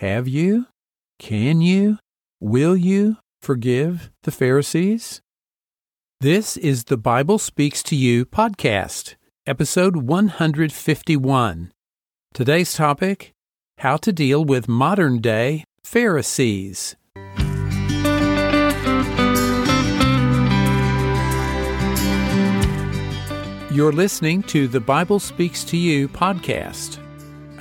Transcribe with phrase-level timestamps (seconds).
[0.00, 0.66] Have you?
[1.18, 1.98] Can you?
[2.38, 5.22] Will you forgive the Pharisees?
[6.20, 9.14] This is the Bible Speaks to You podcast,
[9.46, 11.72] episode 151.
[12.34, 13.32] Today's topic
[13.78, 16.96] How to Deal with Modern Day Pharisees.
[23.72, 26.98] You're listening to the Bible Speaks to You podcast.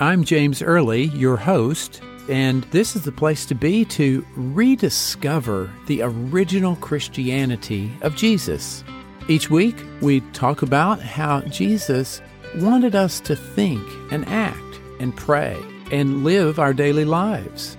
[0.01, 6.01] I'm James Early, your host, and this is the place to be to rediscover the
[6.01, 8.83] original Christianity of Jesus.
[9.27, 12.21] Each week, we talk about how Jesus
[12.57, 15.57] wanted us to think and act and pray
[15.91, 17.77] and live our daily lives.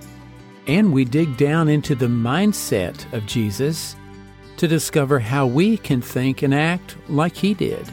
[0.67, 3.95] And we dig down into the mindset of Jesus
[4.57, 7.89] to discover how we can think and act like he did.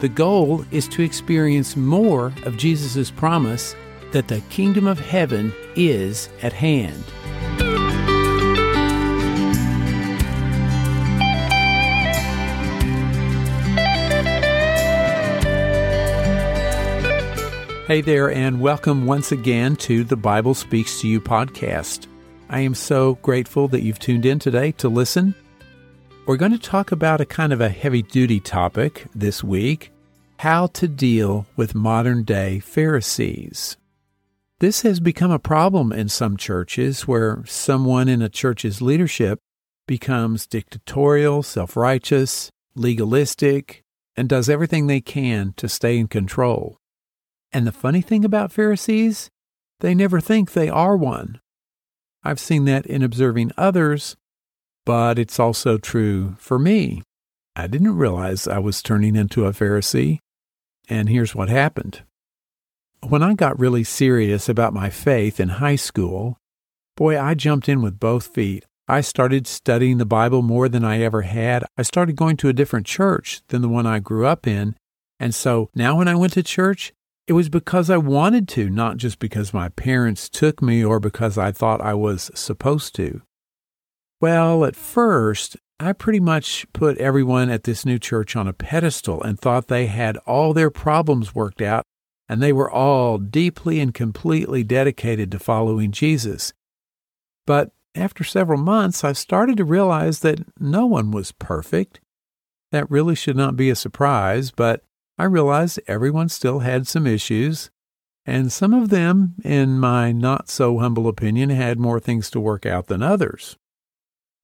[0.00, 3.76] The goal is to experience more of Jesus' promise
[4.12, 7.04] that the kingdom of heaven is at hand.
[17.88, 22.06] Hey there, and welcome once again to the Bible Speaks to You podcast.
[22.48, 25.34] I am so grateful that you've tuned in today to listen.
[26.24, 29.90] We're going to talk about a kind of a heavy duty topic this week
[30.38, 33.76] how to deal with modern day Pharisees.
[34.62, 39.40] This has become a problem in some churches where someone in a church's leadership
[39.88, 43.82] becomes dictatorial, self righteous, legalistic,
[44.14, 46.76] and does everything they can to stay in control.
[47.52, 49.30] And the funny thing about Pharisees,
[49.80, 51.40] they never think they are one.
[52.22, 54.14] I've seen that in observing others,
[54.86, 57.02] but it's also true for me.
[57.56, 60.20] I didn't realize I was turning into a Pharisee
[60.88, 62.04] and here's what happened.
[63.08, 66.38] When I got really serious about my faith in high school,
[66.96, 68.64] boy, I jumped in with both feet.
[68.86, 71.64] I started studying the Bible more than I ever had.
[71.76, 74.76] I started going to a different church than the one I grew up in.
[75.18, 76.92] And so now when I went to church,
[77.26, 81.36] it was because I wanted to, not just because my parents took me or because
[81.36, 83.20] I thought I was supposed to.
[84.20, 89.20] Well, at first, I pretty much put everyone at this new church on a pedestal
[89.22, 91.84] and thought they had all their problems worked out
[92.32, 96.54] and they were all deeply and completely dedicated to following Jesus.
[97.46, 102.00] But after several months, I started to realize that no one was perfect.
[102.70, 104.82] That really should not be a surprise, but
[105.18, 107.70] I realized everyone still had some issues,
[108.24, 112.64] and some of them, in my not so humble opinion, had more things to work
[112.64, 113.58] out than others.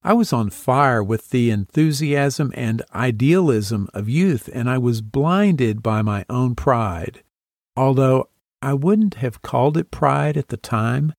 [0.03, 5.81] I was on fire with the enthusiasm and idealism of youth, and I was blinded
[5.81, 7.23] by my own pride.
[7.79, 8.27] Although
[8.61, 11.13] I wouldn't have called it pride at the time,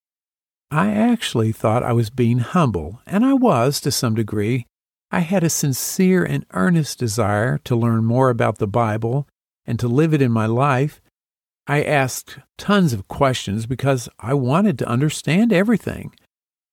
[0.71, 4.67] I actually thought I was being humble, and I was to some degree.
[5.11, 9.27] I had a sincere and earnest desire to learn more about the Bible
[9.65, 11.01] and to live it in my life.
[11.67, 16.15] I asked tons of questions because I wanted to understand everything.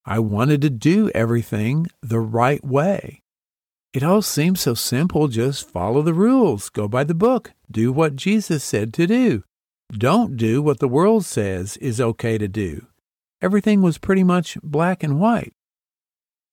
[0.04, 3.22] I wanted to do everything the right way.
[3.94, 8.16] It all seemed so simple just follow the rules, go by the book, do what
[8.16, 9.44] Jesus said to do.
[9.92, 12.86] Don't do what the world says is okay to do.
[13.40, 15.52] Everything was pretty much black and white.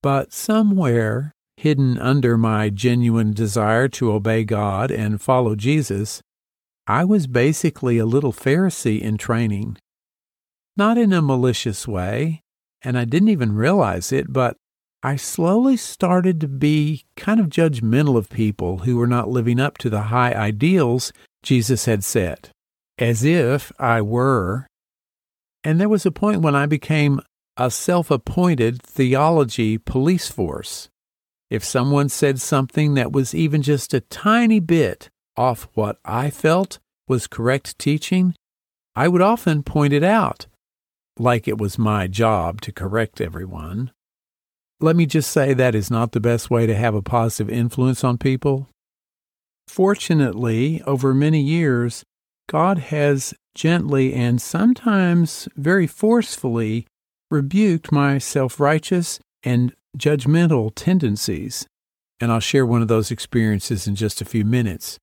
[0.01, 6.21] But somewhere, hidden under my genuine desire to obey God and follow Jesus,
[6.87, 9.77] I was basically a little Pharisee in training.
[10.77, 12.41] Not in a malicious way,
[12.83, 14.55] and I didn't even realize it, but
[15.01, 19.77] I slowly started to be kind of judgmental of people who were not living up
[19.79, 21.11] to the high ideals
[21.43, 22.49] Jesus had set,
[22.97, 24.67] as if I were.
[25.63, 27.19] And there was a point when I became
[27.57, 30.89] a self appointed theology police force.
[31.49, 36.79] If someone said something that was even just a tiny bit off what I felt
[37.07, 38.35] was correct teaching,
[38.95, 40.47] I would often point it out
[41.17, 43.91] like it was my job to correct everyone.
[44.79, 48.03] Let me just say that is not the best way to have a positive influence
[48.03, 48.67] on people.
[49.67, 52.03] Fortunately, over many years,
[52.47, 56.85] God has gently and sometimes very forcefully
[57.31, 61.65] rebuked my self righteous and judgmental tendencies.
[62.19, 64.99] And I'll share one of those experiences in just a few minutes.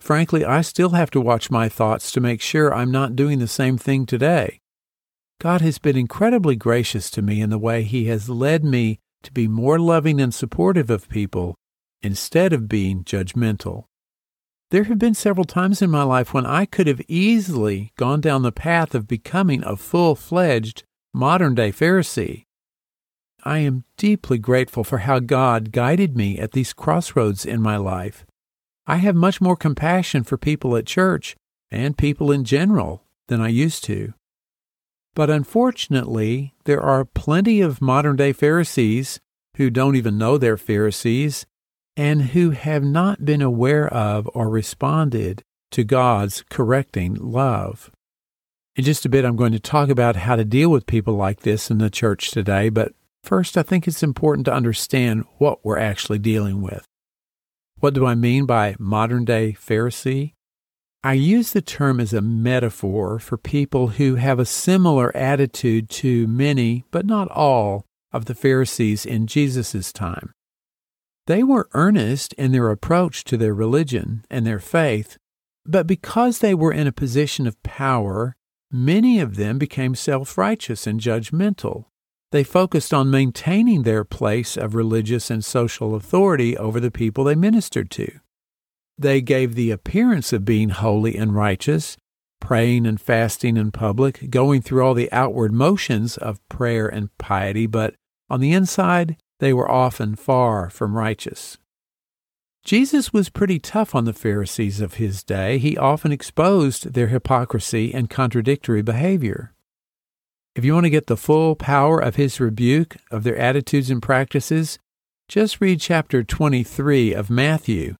[0.00, 3.48] Frankly, I still have to watch my thoughts to make sure I'm not doing the
[3.48, 4.60] same thing today.
[5.40, 9.32] God has been incredibly gracious to me in the way He has led me to
[9.32, 11.56] be more loving and supportive of people
[12.02, 13.84] instead of being judgmental.
[14.70, 18.42] There have been several times in my life when I could have easily gone down
[18.42, 20.82] the path of becoming a full fledged
[21.14, 22.44] modern day Pharisee.
[23.44, 28.26] I am deeply grateful for how God guided me at these crossroads in my life.
[28.86, 31.34] I have much more compassion for people at church
[31.70, 34.12] and people in general than I used to.
[35.14, 39.18] But unfortunately, there are plenty of modern day Pharisees
[39.56, 41.46] who don't even know they're Pharisees
[41.98, 45.42] and who have not been aware of or responded
[45.72, 47.90] to God's correcting love.
[48.76, 51.40] In just a bit, I'm going to talk about how to deal with people like
[51.40, 52.92] this in the church today, but
[53.24, 56.84] first, I think it's important to understand what we're actually dealing with.
[57.80, 60.34] What do I mean by modern day Pharisee?
[61.02, 66.28] I use the term as a metaphor for people who have a similar attitude to
[66.28, 70.32] many, but not all, of the Pharisees in Jesus' time.
[71.28, 75.18] They were earnest in their approach to their religion and their faith,
[75.66, 78.34] but because they were in a position of power,
[78.72, 81.84] many of them became self righteous and judgmental.
[82.32, 87.34] They focused on maintaining their place of religious and social authority over the people they
[87.34, 88.10] ministered to.
[88.96, 91.98] They gave the appearance of being holy and righteous,
[92.40, 97.66] praying and fasting in public, going through all the outward motions of prayer and piety,
[97.66, 97.96] but
[98.30, 101.58] on the inside, they were often far from righteous.
[102.64, 105.58] Jesus was pretty tough on the Pharisees of his day.
[105.58, 109.54] He often exposed their hypocrisy and contradictory behavior.
[110.54, 114.02] If you want to get the full power of his rebuke of their attitudes and
[114.02, 114.78] practices,
[115.28, 117.94] just read chapter 23 of Matthew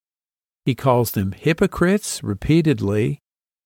[0.68, 3.20] he calls them hypocrites repeatedly.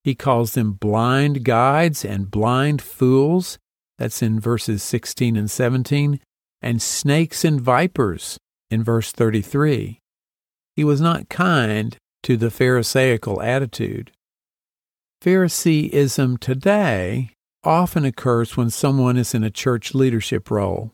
[0.05, 3.59] He calls them blind guides and blind fools.
[3.97, 6.21] That's in verses 16 and 17.
[6.63, 8.37] And snakes and vipers
[8.71, 9.99] in verse 33.
[10.75, 14.11] He was not kind to the Pharisaical attitude.
[15.21, 17.31] Phariseeism today
[17.63, 20.91] often occurs when someone is in a church leadership role.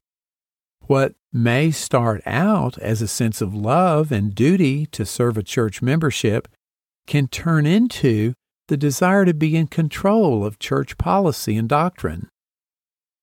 [0.87, 5.81] What may start out as a sense of love and duty to serve a church
[5.81, 6.47] membership
[7.05, 8.33] can turn into
[8.67, 12.27] the desire to be in control of church policy and doctrine.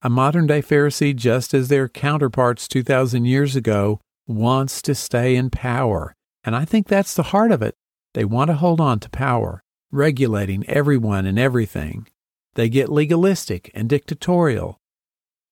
[0.02, 5.50] A modern day Pharisee, just as their counterparts 2,000 years ago, wants to stay in
[5.50, 6.14] power.
[6.44, 7.74] And I think that's the heart of it.
[8.14, 12.08] They want to hold on to power, regulating everyone and everything.
[12.54, 14.78] They get legalistic and dictatorial.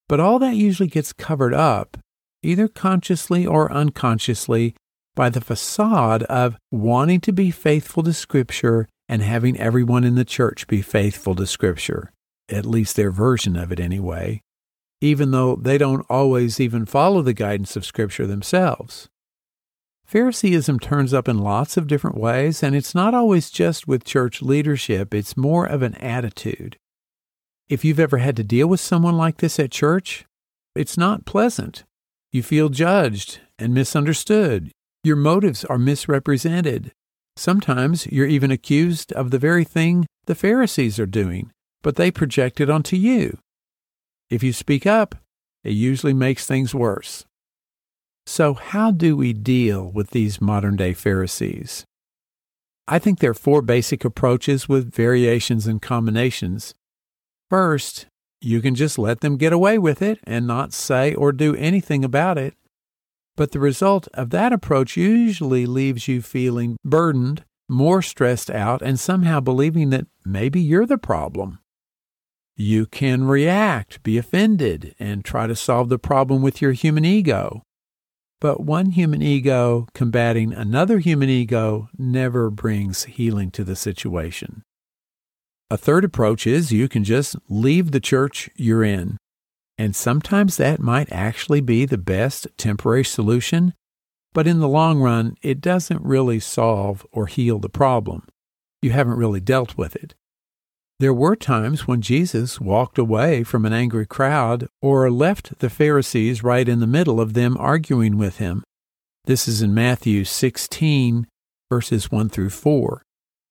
[0.08, 1.98] But all that usually gets covered up
[2.44, 4.76] either consciously or unconsciously,
[5.14, 10.24] by the facade of wanting to be faithful to Scripture and having everyone in the
[10.24, 12.12] church be faithful to Scripture,
[12.50, 14.40] at least their version of it anyway,
[15.00, 19.08] even though they don't always even follow the guidance of Scripture themselves.
[20.04, 24.42] Phariseeism turns up in lots of different ways, and it's not always just with church
[24.42, 26.76] leadership, it's more of an attitude.
[27.68, 30.26] If you've ever had to deal with someone like this at church,
[30.74, 31.84] it's not pleasant.
[32.30, 34.70] You feel judged and misunderstood.
[35.02, 36.92] Your motives are misrepresented.
[37.36, 41.50] Sometimes you're even accused of the very thing the Pharisees are doing,
[41.84, 43.38] but they project it onto you.
[44.30, 45.14] If you speak up,
[45.62, 47.26] it usually makes things worse.
[48.26, 51.84] So, how do we deal with these modern day Pharisees?
[52.88, 56.74] I think there are four basic approaches with variations and combinations.
[57.50, 58.06] First,
[58.40, 62.02] you can just let them get away with it and not say or do anything
[62.02, 62.54] about it.
[63.36, 68.98] But the result of that approach usually leaves you feeling burdened, more stressed out, and
[68.98, 71.58] somehow believing that maybe you're the problem.
[72.56, 77.62] You can react, be offended, and try to solve the problem with your human ego.
[78.40, 84.62] But one human ego combating another human ego never brings healing to the situation.
[85.70, 89.16] A third approach is you can just leave the church you're in.
[89.76, 93.74] And sometimes that might actually be the best temporary solution,
[94.32, 98.28] but in the long run, it doesn't really solve or heal the problem.
[98.82, 100.14] You haven't really dealt with it.
[101.04, 106.42] There were times when Jesus walked away from an angry crowd or left the Pharisees
[106.42, 108.64] right in the middle of them arguing with him.
[109.26, 111.26] This is in Matthew 16,
[111.70, 113.02] verses 1 through 4.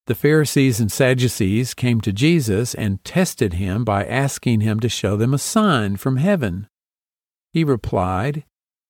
[0.07, 5.15] The Pharisees and Sadducees came to Jesus and tested him by asking him to show
[5.15, 6.65] them a sign from heaven.
[7.51, 8.45] He replied,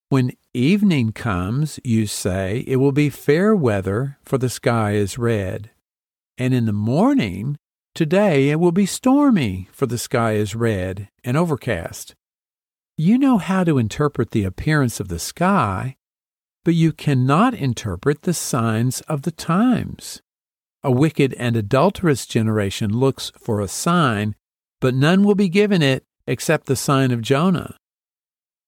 [0.07, 5.71] When evening comes, you say, it will be fair weather, for the sky is red.
[6.37, 7.57] And in the morning,
[7.93, 12.15] today it will be stormy, for the sky is red and overcast.
[12.97, 15.95] You know how to interpret the appearance of the sky,
[16.63, 20.21] but you cannot interpret the signs of the times.
[20.83, 24.35] A wicked and adulterous generation looks for a sign,
[24.81, 27.77] but none will be given it except the sign of Jonah.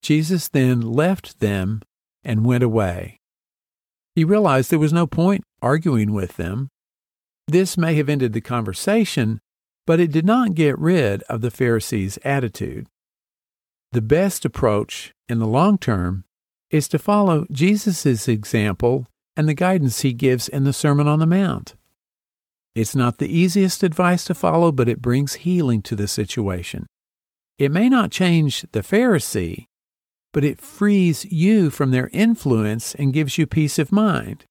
[0.02, 1.82] Jesus then left them
[2.24, 3.20] and went away.
[4.16, 6.70] He realized there was no point arguing with them.
[7.48, 9.40] This may have ended the conversation,
[9.86, 12.88] but it did not get rid of the Pharisees' attitude.
[13.92, 16.26] The best approach in the long term
[16.70, 21.26] is to follow Jesus' example and the guidance he gives in the Sermon on the
[21.26, 21.76] Mount.
[22.74, 26.88] It's not the easiest advice to follow, but it brings healing to the situation.
[27.58, 29.68] It may not change the Pharisee,
[30.34, 34.44] but it frees you from their influence and gives you peace of mind.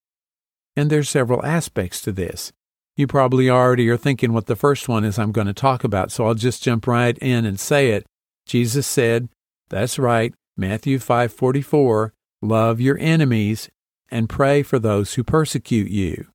[0.74, 2.50] And there's several aspects to this.
[2.96, 6.12] You probably already are thinking what the first one is I'm going to talk about,
[6.12, 8.06] so I'll just jump right in and say it.
[8.46, 9.28] Jesus said,
[9.68, 13.70] that's right, Matthew 5:44, love your enemies
[14.10, 16.28] and pray for those who persecute you.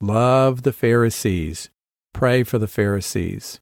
[0.00, 1.70] Love the Pharisees.
[2.12, 3.60] Pray for the Pharisees.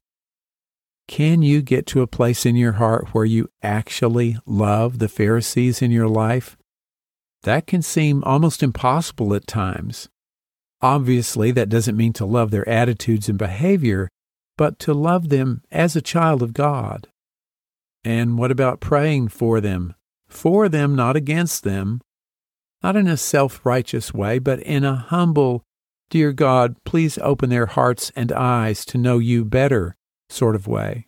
[1.07, 5.81] Can you get to a place in your heart where you actually love the Pharisees
[5.81, 6.57] in your life?
[7.43, 10.09] That can seem almost impossible at times.
[10.81, 14.09] Obviously, that doesn't mean to love their attitudes and behavior,
[14.57, 17.07] but to love them as a child of God.
[18.03, 19.93] And what about praying for them?
[20.27, 22.01] For them, not against them.
[22.81, 25.63] Not in a self righteous way, but in a humble,
[26.11, 29.95] Dear God, please open their hearts and eyes to know you better
[30.29, 31.07] sort of way.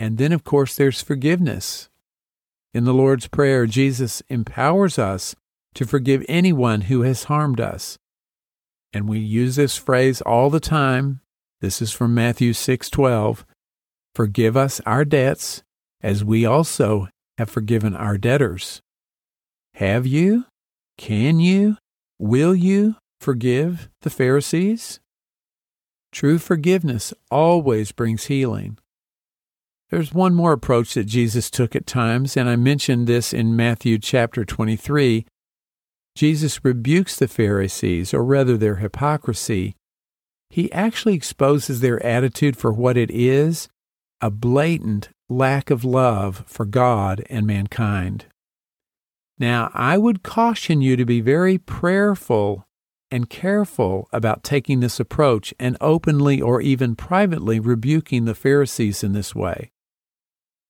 [0.00, 1.88] And then, of course, there's forgiveness.
[2.74, 5.36] In the Lord's Prayer, Jesus empowers us
[5.74, 7.98] to forgive anyone who has harmed us.
[8.92, 11.20] And we use this phrase all the time.
[11.60, 13.44] This is from Matthew 6:12.
[14.14, 15.62] Forgive us our debts
[16.02, 18.80] as we also have forgiven our debtors.
[19.74, 20.46] Have you?
[20.98, 21.76] Can you?
[22.18, 25.00] Will you forgive the Pharisees?
[26.12, 28.78] True forgiveness always brings healing.
[29.90, 33.98] There's one more approach that Jesus took at times, and I mentioned this in Matthew
[33.98, 35.26] chapter 23.
[36.14, 39.74] Jesus rebukes the Pharisees, or rather their hypocrisy.
[40.50, 43.68] He actually exposes their attitude for what it is
[44.20, 48.26] a blatant lack of love for God and mankind.
[49.38, 52.66] Now, I would caution you to be very prayerful
[53.10, 59.12] and careful about taking this approach and openly or even privately rebuking the Pharisees in
[59.12, 59.70] this way.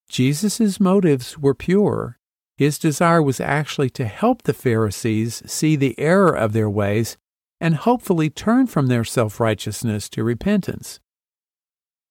[0.08, 2.19] Jesus' motives were pure.
[2.60, 7.16] His desire was actually to help the Pharisees see the error of their ways
[7.58, 11.00] and hopefully turn from their self righteousness to repentance.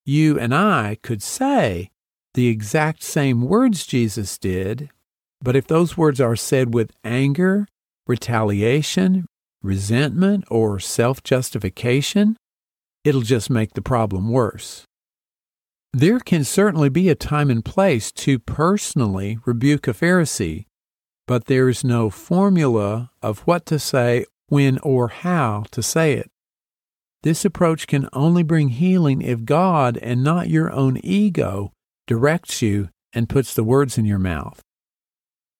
[0.08, 1.92] You and I could say
[2.34, 4.90] the exact same words Jesus did,
[5.40, 7.68] but if those words are said with anger,
[8.08, 9.28] retaliation,
[9.62, 12.38] resentment, or self justification,
[13.04, 14.88] it'll just make the problem worse.
[15.94, 20.66] There can certainly be a time and place to personally rebuke a Pharisee,
[21.28, 26.30] but there is no formula of what to say, when, or how to say it.
[27.24, 31.74] This approach can only bring healing if God and not your own ego
[32.06, 34.62] directs you and puts the words in your mouth.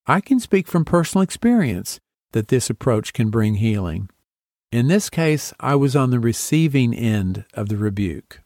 [0.06, 2.00] I can speak from personal experience
[2.32, 4.10] that this approach can bring healing.
[4.72, 8.42] In this case, I was on the receiving end of the rebuke.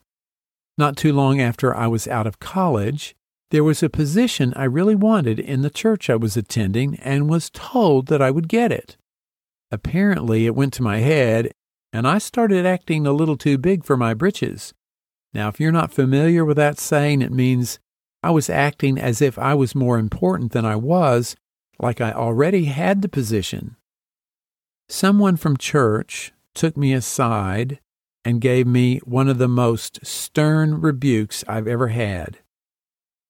[0.78, 3.16] Not too long after I was out of college,
[3.52, 7.52] there was a position I really wanted in the church I was attending and was
[7.52, 8.98] told that I would get it.
[9.72, 11.52] Apparently, it went to my head,
[11.92, 14.74] and I started acting a little too big for my britches.
[15.34, 17.80] Now, if you're not familiar with that saying, it means
[18.24, 21.36] I was acting as if I was more important than I was,
[21.80, 23.76] like I already had the position.
[24.90, 27.80] Someone from church took me aside
[28.26, 32.40] and gave me one of the most stern rebukes I've ever had.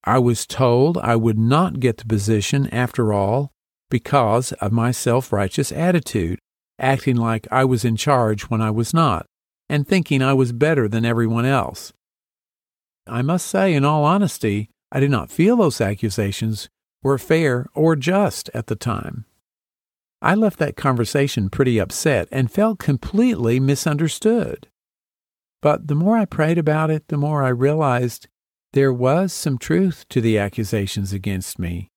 [0.04, 3.52] I was told I would not get the position after all
[3.90, 6.40] because of my self righteous attitude,
[6.78, 9.26] acting like I was in charge when I was not,
[9.70, 11.94] and thinking I was better than everyone else.
[13.08, 16.70] I must say, in all honesty, I did not feel those accusations
[17.02, 19.26] were fair or just at the time.
[20.22, 24.68] I left that conversation pretty upset and felt completely misunderstood.
[25.64, 28.28] But the more I prayed about it, the more I realized
[28.74, 31.90] there was some truth to the accusations against me.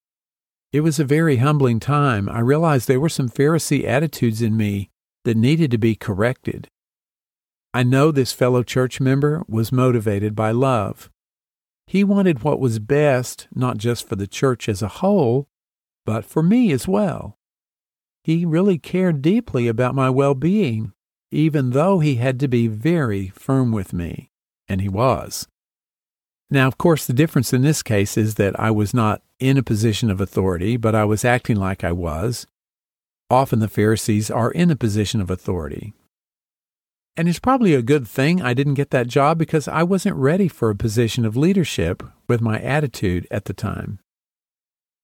[0.73, 2.29] It was a very humbling time.
[2.29, 4.91] I realized there were some Pharisee attitudes in me
[5.25, 6.69] that needed to be corrected.
[7.75, 11.11] I know this fellow church member was motivated by love.
[11.89, 15.49] He wanted what was best, not just for the church as a whole,
[16.05, 17.37] but for me as well.
[18.23, 20.93] He really cared deeply about my well being,
[21.30, 24.28] even though he had to be very firm with me.
[24.68, 25.47] And he was.
[26.50, 29.62] Now, of course, the difference in this case is that I was not in a
[29.62, 32.47] position of authority, but I was acting like I was.
[33.28, 35.92] Often the Pharisees are in a position of authority.
[37.16, 40.49] And it's probably a good thing I didn't get that job because I wasn't ready
[40.49, 43.99] for a position of leadership with my attitude at the time.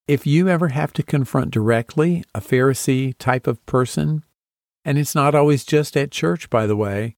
[0.06, 4.24] If you ever have to confront directly a Pharisee type of person,
[4.84, 7.16] and it's not always just at church, by the way,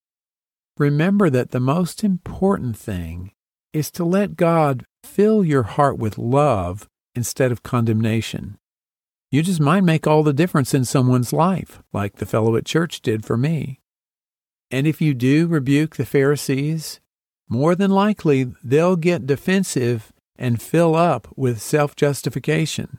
[0.77, 3.33] remember that the most important thing
[3.73, 8.59] is to let God fill your heart with love instead of condemnation.
[9.31, 13.01] You just might make all the difference in someone's life, like the fellow at church
[13.01, 13.81] did for me.
[14.71, 17.01] And if you do rebuke the Pharisees,
[17.49, 22.99] more than likely they'll get defensive and fill up with self justification.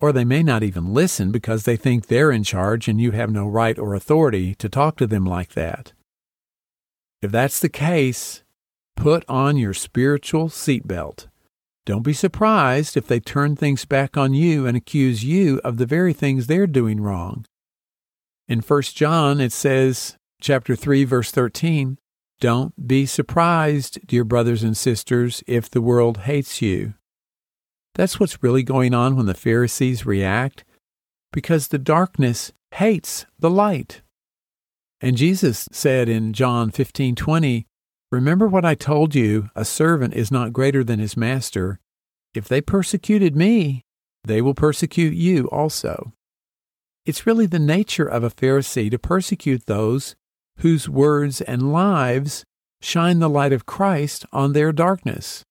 [0.00, 3.30] Or they may not even listen because they think they're in charge and you have
[3.30, 5.92] no right or authority to talk to them like that.
[7.20, 8.44] If that's the case,
[8.96, 11.26] put on your spiritual seatbelt.
[11.84, 15.86] Don't be surprised if they turn things back on you and accuse you of the
[15.86, 17.46] very things they're doing wrong.
[18.46, 21.98] In 1 John, it says, chapter 3, verse 13,
[22.40, 26.94] Don't be surprised, dear brothers and sisters, if the world hates you.
[27.98, 30.64] That's what's really going on when the Pharisees react,
[31.32, 34.02] because the darkness hates the light.
[35.00, 37.66] And Jesus said in John 15:20,
[38.12, 41.80] "Remember what I told you, a servant is not greater than his master.
[42.34, 43.82] If they persecuted me,
[44.22, 46.12] they will persecute you also."
[47.04, 50.14] It's really the nature of a Pharisee to persecute those
[50.58, 52.44] whose words and lives
[52.80, 55.44] shine the light of Christ on their darkness.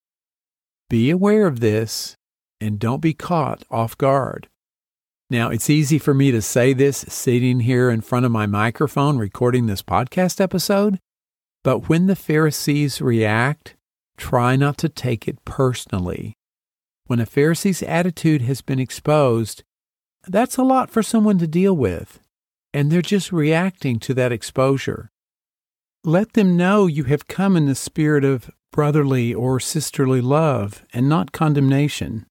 [0.89, 2.15] Be aware of this
[2.59, 4.47] and don't be caught off guard.
[5.29, 9.17] Now, it's easy for me to say this sitting here in front of my microphone
[9.17, 10.99] recording this podcast episode,
[11.63, 13.75] but when the Pharisees react,
[14.17, 16.33] try not to take it personally.
[17.07, 19.63] When a Pharisee's attitude has been exposed,
[20.27, 22.19] that's a lot for someone to deal with
[22.77, 25.09] and they're just reacting to that exposure.
[26.03, 31.09] Let them know you have come in the spirit of brotherly or sisterly love and
[31.09, 32.27] not condemnation.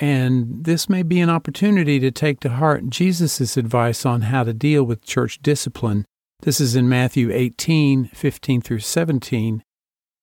[0.00, 4.52] And this may be an opportunity to take to heart Jesus' advice on how to
[4.52, 6.04] deal with church discipline.
[6.42, 9.62] This is in Matthew 18, 15 through 17.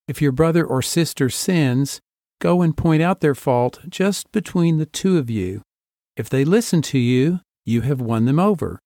[0.08, 2.02] If your brother or sister sins,
[2.40, 5.62] go and point out their fault just between the two of you.
[6.18, 8.82] If they listen to you, you have won them over.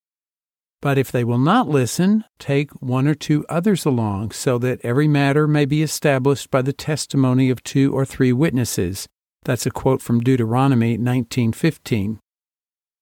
[0.81, 5.07] But if they will not listen, take one or two others along, so that every
[5.07, 9.07] matter may be established by the testimony of two or three witnesses.
[9.45, 12.19] That's a quote from Deuteronomy 19:15.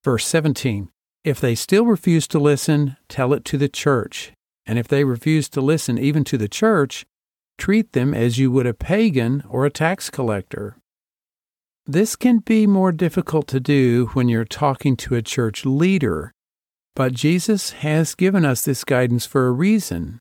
[0.04, 0.90] Verse 17.
[1.24, 4.34] If they still refuse to listen, tell it to the church.
[4.66, 7.06] And if they refuse to listen even to the church,
[7.58, 10.78] treat them as you would a pagan or a tax collector.
[11.86, 16.34] This can be more difficult to do when you're talking to a church leader
[16.96, 20.20] but Jesus has given us this guidance for a reason.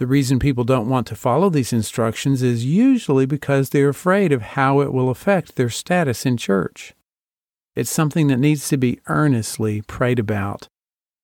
[0.00, 4.40] The reason people don't want to follow these instructions is usually because they're afraid of
[4.40, 6.94] how it will affect their status in church.
[7.76, 10.70] It's something that needs to be earnestly prayed about.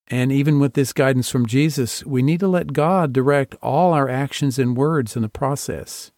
[0.09, 4.11] And even with this guidance from Jesus, we need to let God direct all our
[4.11, 6.13] actions and words in the process.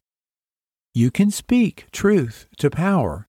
[0.92, 3.28] You can speak truth to power,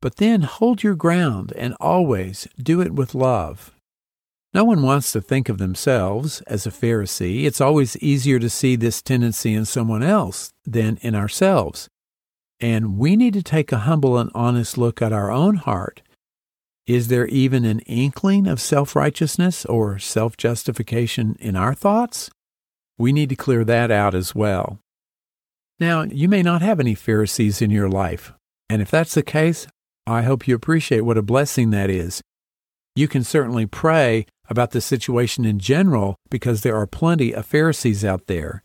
[0.00, 3.72] but then hold your ground and always do it with love.
[4.52, 7.44] No one wants to think of themselves as a Pharisee.
[7.44, 11.88] It's always easier to see this tendency in someone else than in ourselves.
[12.58, 16.02] And we need to take a humble and honest look at our own heart.
[16.86, 22.30] Is there even an inkling of self righteousness or self justification in our thoughts?
[22.98, 24.80] We need to clear that out as well.
[25.78, 28.32] Now, you may not have any Pharisees in your life,
[28.68, 29.68] and if that's the case,
[30.06, 32.20] I hope you appreciate what a blessing that is.
[32.96, 38.04] You can certainly pray about the situation in general because there are plenty of Pharisees
[38.04, 38.64] out there.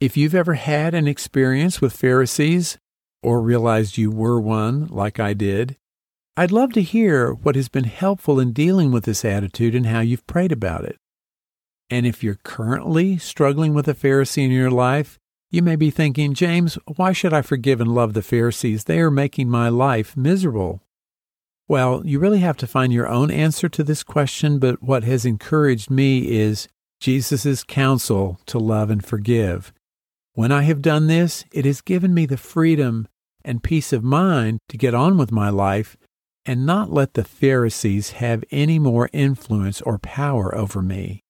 [0.00, 2.76] If you've ever had an experience with Pharisees
[3.22, 5.76] or realized you were one like I did,
[6.36, 10.00] I'd love to hear what has been helpful in dealing with this attitude and how
[10.00, 10.96] you've prayed about it.
[11.88, 15.18] And if you're currently struggling with a Pharisee in your life,
[15.50, 18.84] you may be thinking, James, why should I forgive and love the Pharisees?
[18.84, 20.81] They are making my life miserable.
[21.72, 25.24] Well, you really have to find your own answer to this question, but what has
[25.24, 26.68] encouraged me is
[27.00, 29.72] Jesus' counsel to love and forgive.
[30.34, 33.08] When I have done this, it has given me the freedom
[33.42, 35.96] and peace of mind to get on with my life
[36.44, 41.22] and not let the Pharisees have any more influence or power over me.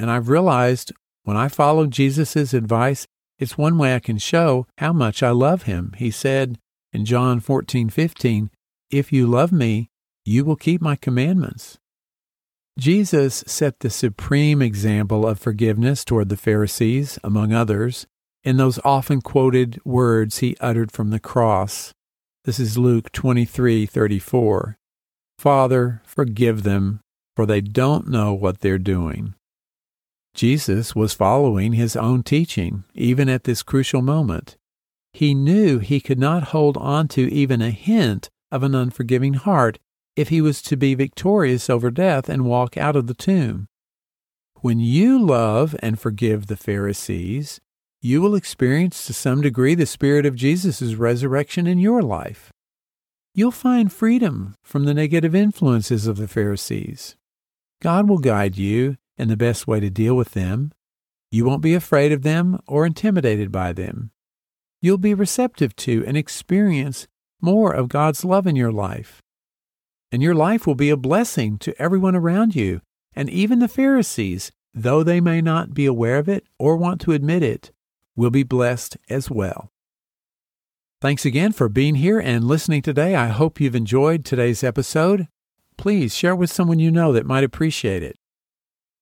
[0.00, 3.06] And I've realized when I follow Jesus' advice,
[3.38, 5.94] It's one way I can show how much I love him.
[5.96, 6.58] He said
[6.92, 8.50] in John 14:15,
[8.90, 9.90] "If you love me,
[10.24, 11.78] you will keep my commandments."
[12.78, 18.06] Jesus set the supreme example of forgiveness toward the Pharisees, among others,
[18.42, 21.92] in those often quoted words he uttered from the cross.
[22.44, 24.78] This is Luke 23:34.
[25.38, 27.00] Father, forgive them,
[27.36, 29.34] for they don't know what they're doing.
[30.34, 34.56] Jesus was following his own teaching, even at this crucial moment.
[35.12, 39.78] He knew he could not hold on to even a hint of an unforgiving heart
[40.16, 43.66] if he was to be victorious over death and walk out of the tomb.
[44.56, 47.60] When you love and forgive the Pharisees,
[48.02, 52.50] you will experience to some degree the spirit of Jesus' resurrection in your life.
[53.34, 57.16] You'll find freedom from the negative influences of the Pharisees.
[57.80, 60.72] God will guide you in the best way to deal with them.
[61.30, 64.10] You won't be afraid of them or intimidated by them.
[64.82, 67.06] You'll be receptive to and experience
[67.42, 69.22] more of God's love in your life.
[70.12, 72.80] And your life will be a blessing to everyone around you,
[73.14, 77.12] and even the Pharisees, though they may not be aware of it or want to
[77.12, 77.70] admit it,
[78.16, 79.70] will be blessed as well.
[81.00, 83.14] Thanks again for being here and listening today.
[83.14, 85.28] I hope you've enjoyed today's episode.
[85.78, 88.16] Please share with someone you know that might appreciate it.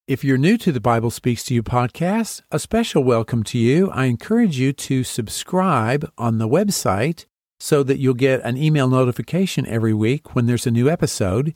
[0.07, 3.91] If you're new to the Bible Speaks to You podcast, a special welcome to you.
[3.91, 7.27] I encourage you to subscribe on the website
[7.59, 11.55] so that you'll get an email notification every week when there's a new episode.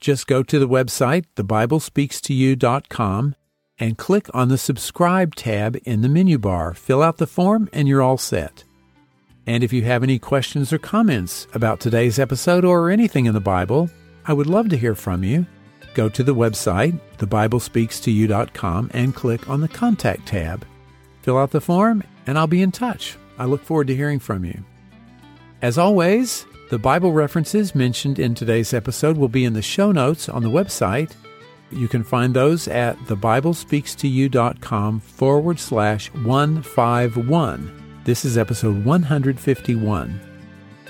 [0.00, 3.34] Just go to the website, thebiblespeakstoyou.com,
[3.78, 6.74] and click on the subscribe tab in the menu bar.
[6.74, 8.64] Fill out the form and you're all set.
[9.46, 13.40] And if you have any questions or comments about today's episode or anything in the
[13.40, 13.90] Bible,
[14.26, 15.46] I would love to hear from you.
[15.94, 20.64] Go to the website, thebiblespeakstoyou.com, and click on the contact tab.
[21.22, 23.16] Fill out the form and I'll be in touch.
[23.38, 24.62] I look forward to hearing from you.
[25.62, 30.28] As always, the Bible references mentioned in today's episode will be in the show notes
[30.28, 31.14] on the website
[31.72, 38.00] you can find those at thebiblespeakstoyou.com forward slash 151.
[38.04, 40.20] This is episode 151.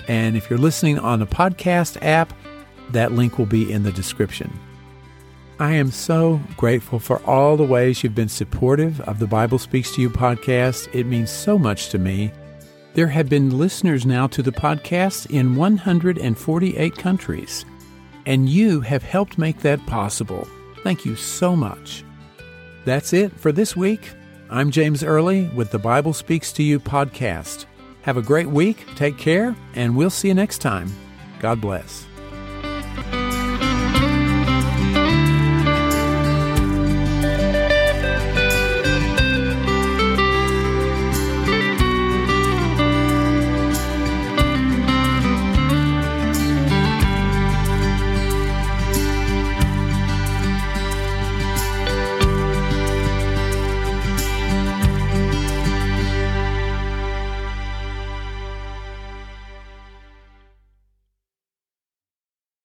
[0.07, 2.33] And if you're listening on a podcast app,
[2.89, 4.51] that link will be in the description.
[5.59, 9.93] I am so grateful for all the ways you've been supportive of the Bible Speaks
[9.95, 10.89] to You podcast.
[10.95, 12.31] It means so much to me.
[12.93, 17.63] There have been listeners now to the podcast in 148 countries,
[18.25, 20.45] and you have helped make that possible.
[20.83, 22.03] Thank you so much.
[22.83, 24.11] That's it for this week.
[24.49, 27.63] I'm James Early with the Bible Speaks to You podcast.
[28.01, 30.91] Have a great week, take care, and we'll see you next time.
[31.39, 32.05] God bless.